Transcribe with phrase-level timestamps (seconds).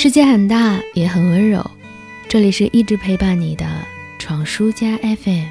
[0.00, 1.68] 世界很大，也很温柔。
[2.28, 3.66] 这里是一直陪伴你的
[4.16, 5.48] 闯书家 FM。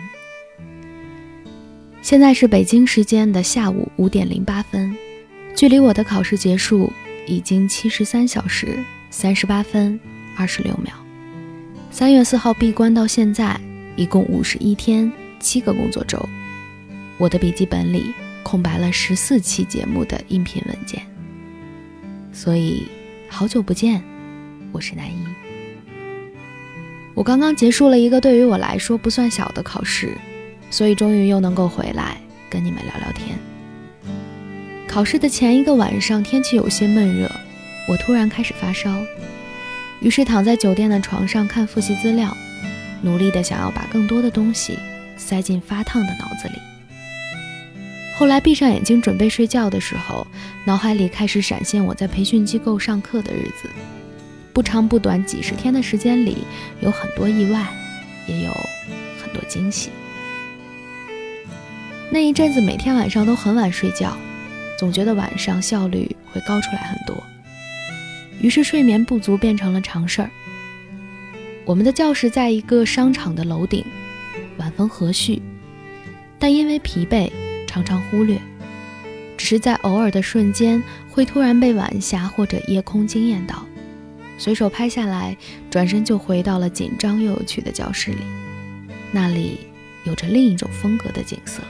[2.02, 4.96] 现在是北京时间的下午五点零八分，
[5.54, 6.90] 距离我的考试结束
[7.26, 10.00] 已经七十三小时三十八分
[10.38, 10.94] 二十六秒。
[11.92, 13.60] 三月四号闭关到现在，
[13.98, 15.12] 一共五十一天
[15.42, 16.18] 七个工作周。
[17.18, 21.02] 我的笔记本里空白了十四期节目的音频文件，
[22.32, 22.88] 所以
[23.28, 24.02] 好久不见。
[24.78, 25.26] 我是南一，
[27.16, 30.16] 我刚刚结束了一个对于我来说不算小的考试，
[30.70, 33.40] 所以终于又能够回来跟你们聊聊天。
[34.88, 37.28] 考试的前一个晚上，天气有些闷热，
[37.90, 38.96] 我突然开始发烧，
[40.00, 42.38] 于是躺在酒店的床上看复习资料，
[43.02, 44.78] 努力的想要把更多的东西
[45.18, 46.54] 塞进发烫的脑子里。
[48.16, 50.28] 后来闭上眼睛准备睡觉的时候，
[50.68, 53.72] 脑海里开始闪现我在培训机构上课的日子。
[54.58, 56.40] 不长不短，几十天的时间里，
[56.82, 57.64] 有很多意外，
[58.26, 58.52] 也有
[59.22, 59.92] 很多惊喜。
[62.10, 64.18] 那一阵子，每天晚上都很晚睡觉，
[64.80, 67.24] 总觉得晚上效率会高出来很多。
[68.42, 70.32] 于是，睡眠不足变成了常事儿。
[71.64, 73.86] 我们的教室在一个商场的楼顶，
[74.58, 75.40] 晚风和煦，
[76.40, 77.30] 但因为疲惫，
[77.68, 78.42] 常常忽略，
[79.38, 80.82] 只是在偶尔的瞬间，
[81.12, 83.64] 会突然被晚霞或者夜空惊艳到。
[84.38, 85.36] 随手拍下来，
[85.70, 88.18] 转身就回到了紧张又有趣的教室里。
[89.12, 89.60] 那里
[90.04, 91.62] 有着另一种风格的景色。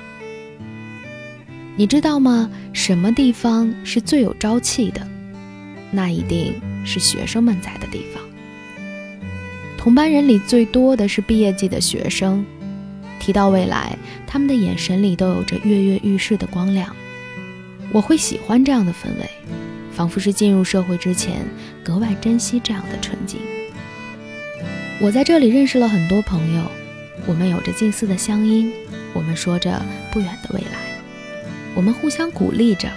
[1.76, 2.50] 你知道吗？
[2.73, 5.08] 什么地方是最有朝气的？
[5.92, 8.23] 那一定是学生们在的地方。
[9.78, 12.45] 同班人里最多的是毕业季的学生。
[13.20, 13.95] 提到未来，
[14.26, 16.94] 他们的眼神里都有着跃跃欲试的光亮。
[17.94, 19.30] 我会喜欢这样的氛围。
[19.92, 21.45] 仿佛是进入社会之前
[21.88, 23.39] 格外珍惜这样的纯净。
[24.99, 26.69] 我在这里认识了很多朋友，
[27.25, 28.73] 我们有着近似的乡音，
[29.13, 30.80] 我们说着不远的未来，
[31.73, 32.89] 我们互相鼓励着，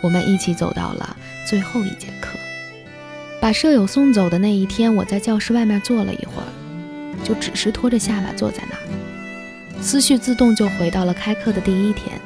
[0.00, 2.38] 我们一起走到了最后一节课。
[3.40, 6.46] 把舍友送走的那一天，我在教室外面坐了一会儿，
[7.24, 12.16] 就只是拖着下巴坐在那儿，思绪自动就回到了开课的第一天，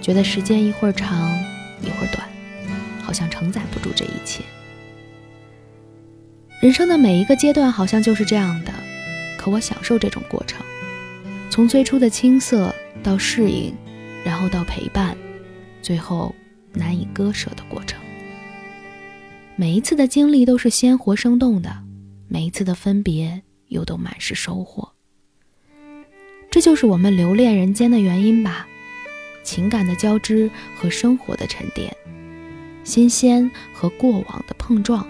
[0.00, 1.30] 觉得时间一会儿长
[1.82, 2.26] 一会儿短。
[3.02, 4.42] 好像承载不住这一切。
[6.64, 8.72] 人生的每一个阶段好像就是这样的，
[9.36, 10.64] 可我享受这种过程，
[11.50, 13.74] 从最初的青涩到适应，
[14.24, 15.14] 然后到陪伴，
[15.82, 16.34] 最后
[16.72, 18.00] 难以割舍的过程。
[19.56, 21.70] 每一次的经历都是鲜活生动的，
[22.28, 24.90] 每一次的分别又都满是收获。
[26.50, 28.66] 这就是我们留恋人间的原因吧，
[29.42, 30.50] 情感的交织
[30.80, 31.94] 和生活的沉淀。
[32.84, 35.06] 新鲜和过往的碰撞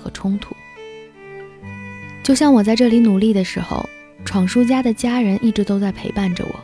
[0.00, 0.54] 和冲突，
[2.22, 3.88] 就像我在这里努力的时候，
[4.24, 6.54] 闯叔家的家人一直都在陪伴着我，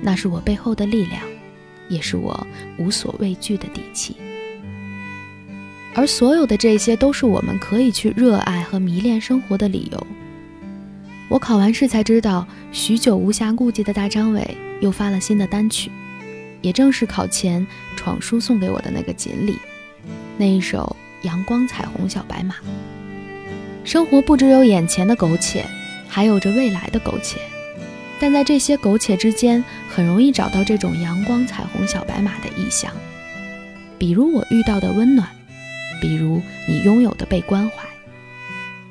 [0.00, 1.22] 那是我背后的力量，
[1.88, 2.46] 也是我
[2.78, 4.16] 无所畏惧的底气。
[5.94, 10.06] 而所有的这些都是我们可以去热爱和迷恋生活的理由。
[11.28, 15.90] 我考完试才知道，许久无暇顾及的大张伟又发了新的单曲，
[16.62, 19.58] 也正是考前闯叔送给我的那个锦鲤。
[20.38, 20.96] 那一首
[21.26, 22.54] 《阳光彩虹小白马》，
[23.86, 25.64] 生活不只有眼前的苟且，
[26.08, 27.38] 还有着未来的苟且。
[28.18, 32.90] 但在这些苟且之间，很容易找到这种阳光彩虹小白马的意象，
[33.96, 35.28] 比如我遇到的温暖，
[36.00, 37.84] 比如你拥有的被关怀，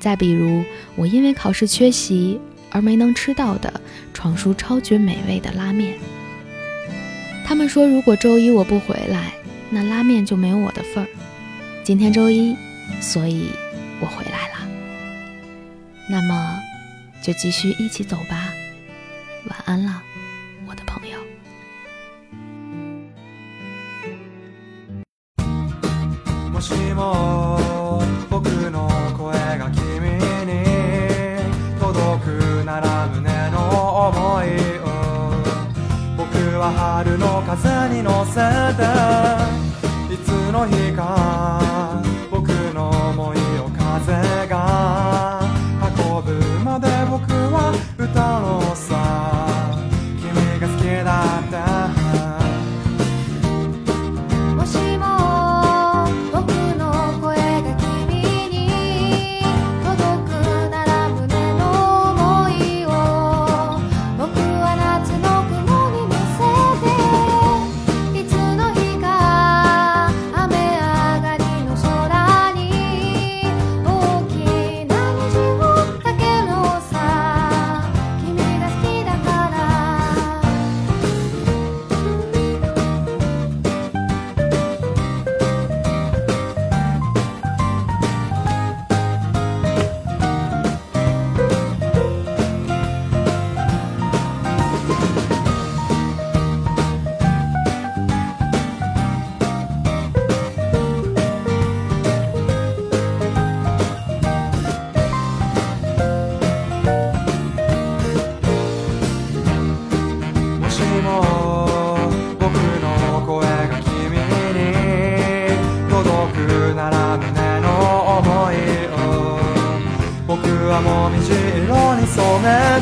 [0.00, 0.64] 再比如
[0.94, 2.40] 我因为考试缺席
[2.70, 3.78] 而没能吃到的
[4.14, 5.92] 闯叔超绝美味的拉面。
[7.44, 9.34] 他们说，如果周一我不回来，
[9.68, 11.06] 那拉面就没有我的份儿。
[11.84, 12.56] 今天周一，
[12.98, 13.50] 所以
[14.00, 14.54] 我回来了。
[16.08, 16.60] 那么，
[17.20, 18.52] 就继续一起走吧。
[19.48, 19.90] 晚安了，
[20.64, 21.18] 我的朋友。
[26.52, 28.00] もしも
[28.30, 30.08] 僕の声が君
[30.46, 30.64] に
[31.80, 34.46] 届くなら胸の思い
[34.78, 34.86] を
[36.16, 36.70] 僕は
[37.02, 38.34] 春の風に乗せ
[38.76, 38.84] て
[40.14, 41.60] いつの日か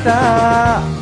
[0.05, 0.94] した。